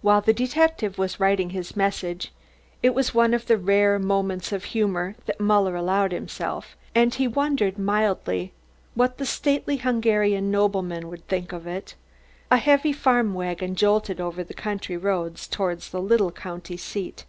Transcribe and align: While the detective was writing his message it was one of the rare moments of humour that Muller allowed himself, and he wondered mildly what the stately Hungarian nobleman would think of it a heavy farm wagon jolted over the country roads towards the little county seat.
While 0.00 0.22
the 0.22 0.32
detective 0.32 0.96
was 0.96 1.20
writing 1.20 1.50
his 1.50 1.76
message 1.76 2.32
it 2.82 2.94
was 2.94 3.12
one 3.12 3.34
of 3.34 3.44
the 3.44 3.58
rare 3.58 3.98
moments 3.98 4.52
of 4.52 4.64
humour 4.64 5.16
that 5.26 5.38
Muller 5.38 5.76
allowed 5.76 6.12
himself, 6.12 6.78
and 6.94 7.12
he 7.12 7.28
wondered 7.28 7.76
mildly 7.78 8.54
what 8.94 9.18
the 9.18 9.26
stately 9.26 9.76
Hungarian 9.76 10.50
nobleman 10.50 11.08
would 11.08 11.28
think 11.28 11.52
of 11.52 11.66
it 11.66 11.94
a 12.50 12.56
heavy 12.56 12.94
farm 12.94 13.34
wagon 13.34 13.74
jolted 13.74 14.18
over 14.18 14.42
the 14.42 14.54
country 14.54 14.96
roads 14.96 15.46
towards 15.46 15.90
the 15.90 16.00
little 16.00 16.32
county 16.32 16.78
seat. 16.78 17.26